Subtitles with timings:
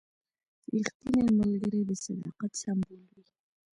[0.81, 3.25] رښتینی ملګری د صداقت سمبول وي.